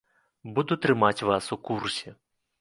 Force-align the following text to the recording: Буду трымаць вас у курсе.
Буду 0.55 0.77
трымаць 0.85 1.25
вас 1.29 1.51
у 1.57 1.59
курсе. 1.71 2.17